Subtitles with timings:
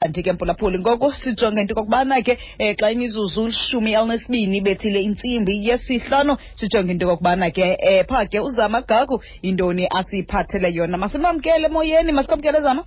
[0.00, 5.68] kanti ke mpulaphuli ngoku sijonge into okokubana ke um xa imizuzu lishumi elinesibini bethile intsimbi
[5.68, 10.98] yesihlanu sijonge into okokubana ke um phaa ke uzama gagu yintoni asiphathele yona.
[10.98, 12.84] Masimamkele emoyeni masikwamkele zama.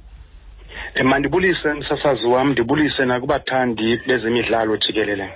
[0.95, 5.29] Eh, mandibulise msasazi wam ndibulise nakubathandi bezemidlalo jikelele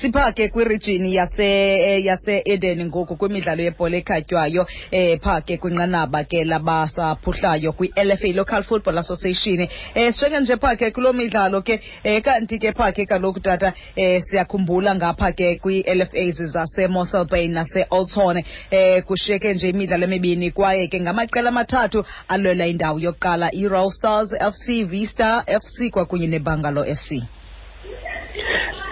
[0.00, 1.46] siphaa ke kwirijini yase
[1.78, 4.62] eh, yase-eden ngoku kwimidlalo yebhola ekhatywayo
[4.92, 9.68] um phaa ke kwinqanaba ke labasaphuhlayo kwi-lfa local football association.
[9.96, 14.94] Um senge nje phake kuloo midlalo ke eh kanti ke phake kaloku tata um siyakhumbula
[14.94, 22.04] ngapha ke kwii-lfas zase-mossel bay nase-olton eh kushiyeke nje imidlalo emibini kwaye ke ngamaqela amathathu
[22.28, 27.41] alwela indawo yokuqala i-roll stars fc vista fc kwakunye nebangalo fc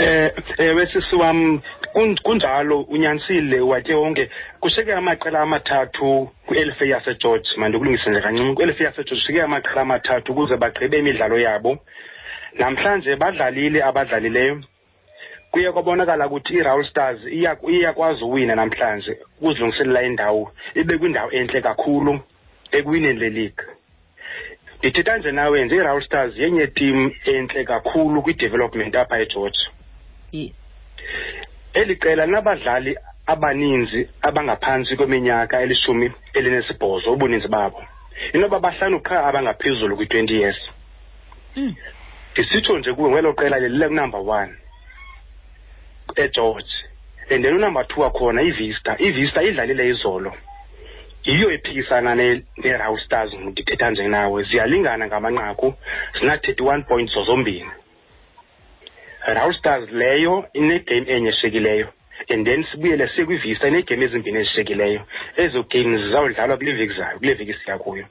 [0.01, 1.61] eh ewe sisi wam
[1.95, 4.31] kun- kunjalo unyanisile watye wonke.
[4.61, 8.55] Kushiyeke amaqela amathathu kwi-elfa yasegeorge mandikulungise nje kancinci.
[8.55, 11.79] Kwi-elfa yasegeorge kushiyeke amaqela amathathu ukuze bagqibe imidlalo yabo.
[12.59, 14.61] Namhlanje badlalile abadlalileyo.
[15.51, 20.53] Kuye kwabonakala ukuthi i-raul stars iya- iyakwazi uwina namhlanje ukuzilungiselela indawo.
[20.75, 22.21] Ibe kwindawo entle kakhulu
[22.73, 23.65] ekuwineni le league.
[24.79, 29.59] Ndithetha nje nawe nje i-raul stars yenye tim entle kakhulu kwi-development apha egeorge.
[30.33, 30.53] Yes.
[31.75, 37.85] Eli qela linabadlali abaninzi abangaphantsi kweminyaka elishumi elinesibhozo ubuninzi babo
[38.33, 40.57] inoba bahlanu qha abangaphezulu kwi-twenty years.
[41.57, 41.75] Mm.
[42.33, 44.53] ndisitsho nje kuwe ngelo qela lelile kunumber one
[46.17, 46.71] egeorge
[47.31, 48.97] and then unumber two wakhona ivista.
[48.99, 50.33] Ivista idlalile izolo.
[51.25, 54.43] Yiyo ephikisana ne- ne-raw stars ndithetha nje nawe.
[54.45, 55.75] Ziyalingana ngamanqaku
[56.21, 57.71] zina-thirty one points zozombini
[59.27, 61.89] raw stars leyo inegame enye eshiyekileyo
[62.29, 65.01] and then sibuyele siye kwivista ineegame ezimbini ezishiyekileyo
[65.37, 68.07] ezo games zizawudlalwa kule veki zayo kule veki siya kuyo.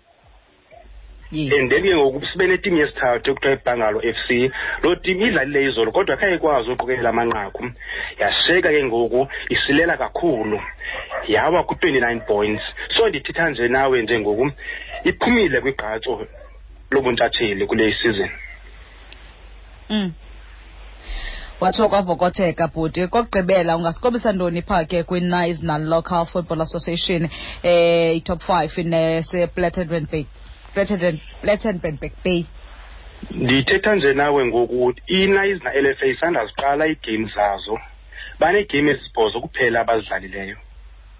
[1.32, 4.52] And then ke ngoku sibe netimu yesithathu ekuthiwa ibhangalo f c.
[4.84, 7.72] Loo timu idlalile izolo kodwa khaye ikwazi uqokelela amanqaku.
[8.20, 10.60] Yashiyeka ke ngoku isilela kakhulu.
[11.28, 12.64] Yawa ku-twenty nine points.
[12.98, 14.52] So ndithetha nje nawe nje ngoku
[15.04, 16.28] iphumile kwigqatso
[16.92, 18.30] lobuntshatsheli kule season.
[19.90, 20.14] Mm.
[21.60, 23.08] Watsho kwavokotheka bhuti.
[23.08, 27.30] Kokugqibela ungasikobisa ntoni phaa ke kwi-nice na-local football association
[27.64, 30.26] eh i-top five neseplattenburg bay
[32.24, 32.46] bay
[33.32, 37.80] ndithetha nje nawe ngoku i-nice na-l f a isandaziqala iigeyimu zazo.
[38.40, 40.58] Baneegeyimu ezibhozo kuphela abazidlalileyo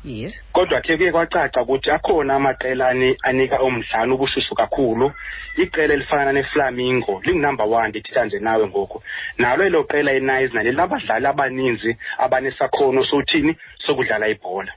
[0.04, 0.34] yes.
[0.54, 5.12] Kodwa ke kuye kwacaca ukuthi akhona amaqela ani- anika umdlalo ubushushu kakhulu.
[5.58, 9.04] Iqela elifana neflamingo lingunumber one ndithetha nje nawe ngoku.
[9.38, 13.56] Nalo elo qela enice nale linabadlali abaninzi abanesakhono sothini?
[13.86, 14.72] Sokudlala ibhola.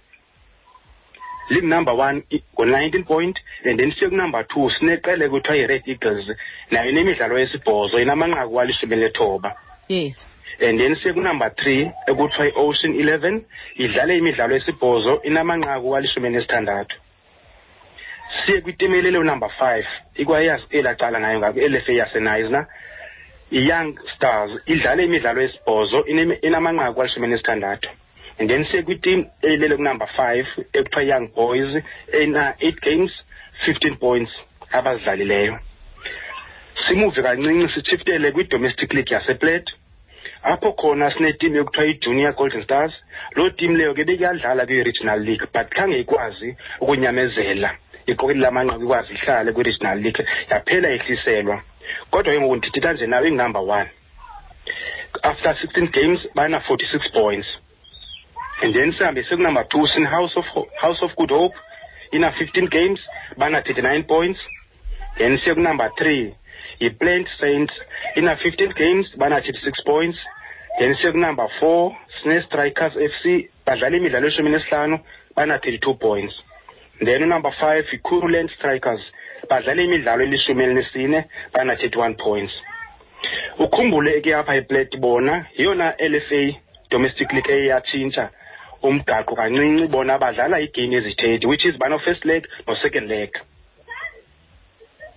[1.50, 6.26] Lingunumber one i- ngo-nineteen point and then siye kunumber two sineqela ekuthiwa yi-red eagles
[6.70, 9.54] nayo inemidlalo yesibhozo inamanqaku alishumi lethoba
[9.88, 10.28] yes.
[10.60, 16.96] And then siye kunumber three ekuthiwa i-ocean eleven idlale imidlalo yesibhozo inamanqaku alishumi nesithandathu
[18.46, 22.66] siye kwitimelelo number five ikwayazi elaa cala nayo ngakwi-lfa yasenisna
[23.50, 27.88] i-young stars idlale imidlalo yesibhozo inemi- inamanqaku alishumi nesithandathu
[28.38, 33.12] and then siye kwitim elele kunumber five ekuthiwa young boys ena-eight games
[33.64, 34.30] fifteen points
[34.72, 35.58] abazidlalileyo.
[36.88, 39.72] Simuve kancinci sitshiftele kwi-domestic league yaseplate.
[40.42, 42.92] Apho khona sinetimu ekuthiwa i-junior golden stars.
[43.36, 47.70] Loo timu leyo ke bekuyadlala kwi-regional league but khange ikwazi ukunyamezela
[48.06, 51.62] iqokelela amanqaku ikwazi ihlale kwi-regional league yaphela ihliselwa
[52.10, 53.90] kodwa ke ngoku ndithetha nje nayo ingunumber one.
[55.22, 57.46] After sixteen games bana-forty-six points.
[58.62, 61.54] And then sihambe sekunumber two sine-house of, Ho- house of good hope
[62.12, 63.00] ina-fifteen games
[63.36, 64.40] bana-thirty-nine points.
[65.18, 66.34] Then siye kunumber three
[66.82, 67.72] He played Saints
[68.16, 70.18] in a 15 games, banachieved 6 points.
[70.80, 74.98] Then sekunumber 4, Sine Strikers FC badlala imidlalo eshumi nesihlanu
[75.36, 76.34] bana-32 points.
[77.00, 79.00] Then number 5, Kuruland Strikers
[79.48, 82.52] badlala imidlalo elishumi elinesine bana-31 points.
[83.58, 86.42] ukhumbule ke apha iplate bona yona LFA
[86.90, 88.24] domestic league eyatshintsha
[88.82, 93.30] umgaqo kancinci bona badlala iigame ezithethi which is bano-first leg no-second leg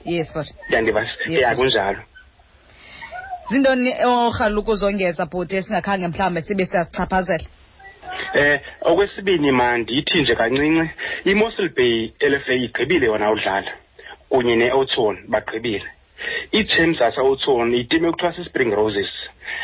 [0.05, 1.41] yes but yandiva Yes.
[1.41, 1.99] ya kunjalo
[3.49, 7.45] zintoni orhalu ukuzongeza bhuti esingakhange mhlawumbe sibe siyazichaphazela
[8.33, 10.89] eh okwesibini ma ndithi nje kancinci
[11.25, 13.71] i-mossel bay lfa igqibile yona udlala
[14.29, 15.85] kunye ne-oton bagqibile.
[16.53, 19.09] Ii-champs zase-oton yitimu ekuthiwa si-spring roses.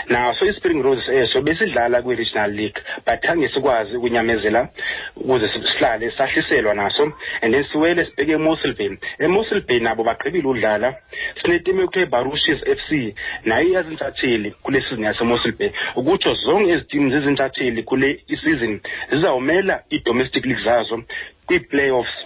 [0.09, 4.69] Naso i-spring roses eso besidlala kwi-regional league but khange sikwazi ukunyamezela
[5.15, 7.13] ukuze sihlale sahliselwa naso.
[7.41, 10.95] And then siwele sibheke emossel bay emossel bay nabo baqibile udlala
[11.41, 13.15] sinetimu ekuthiwa ibarushis f c
[13.45, 20.45] nayo iyazintshatheli kule sizini yasemossel bay ukutsho zonke ezi timu zizintshatheli kule isizini zizawumela ii-domestic
[20.45, 21.03] league zazo
[21.47, 22.17] kwii-playoffs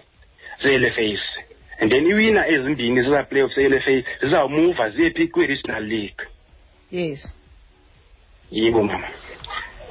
[0.64, 1.20] ze-lfas
[1.80, 6.26] and then iwina ezimbini zeza playoffs e-lfa zizawumuva ziye phi kwi-regional league?
[6.92, 7.32] Yes.
[8.56, 9.12] 一部买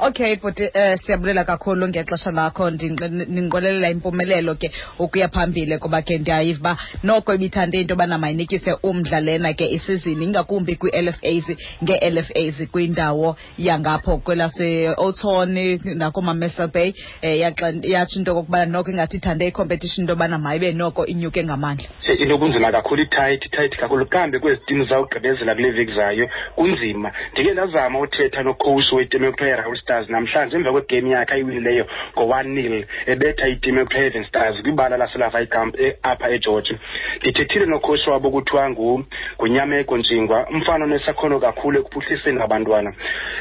[0.01, 2.71] okay but uh, siyabulela kakhulu ngexesha lakho.
[2.71, 9.21] Ndinqwelelela impumelelo ke ukuya phambili kuba ke ndiyayiva uba noko ibithande into yobana mayinikise umdla
[9.21, 16.93] lena ke isizini ingakumbi kwii-lfas ngee-lfas kwindawo yangapho kwelase-olton nakoomamesel bay.
[17.23, 21.89] Um yatsho into okokubana noko ingathi ithande icompetition into yobana mayibe noko inyuke ngamandla.
[22.19, 24.07] Into kunzima kakhulu itight itight kakhulu.
[24.07, 27.13] Kambe kwezi timu zawugqibezela kule veki zayo kunzima.
[27.33, 31.85] Ndike ndazama uthetha nocoach wetimu ekuthiwa iraul stars namhlanje emva kwegame yakhe ayiwinileyo
[32.17, 35.41] ngo-one nil ebetha itim ekuthiwa heaven stars kwibala laselava
[35.79, 36.79] e, apha egeorge.
[37.21, 42.91] Ndithethile nokhosi wabo kuthiwa ngunyameko njingwa umfana onesakhono kakhulu ekuphuhliseni abantwana.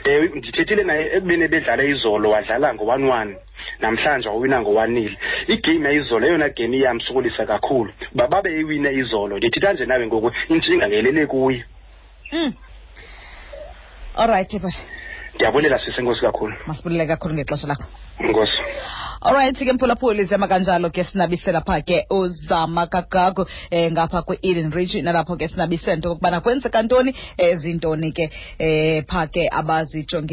[0.06, 3.36] Um ndithethile naye ekubeni ebedlala izolo wadlala ngo-one one
[3.80, 5.14] namhlanje wawina ngo-one nil.
[5.48, 7.92] Igame yayizolo eyona game iyamsukulisa kakhulu.
[8.14, 11.64] Uba babe iwine izolo ndithitha nje nawe ngoku intshinga ngelele kuye.
[12.32, 12.54] Mm.
[14.16, 14.74] allright but
[15.36, 16.54] ndiyabulela sise nkosi kakhulu.
[16.68, 17.86] Masibulele kakhulu ngexesha lakho.
[18.20, 18.60] Nkosi
[19.24, 25.02] alright ke mphulaphuli zema kanjalo ke sinabisela pha ke uzama kagagu eh ngapha kwe-eden ridge
[25.02, 30.28] nalapho ke sinabise into okokubana kwenzeka ntoni ezintoni ke eh pha ke abazijongi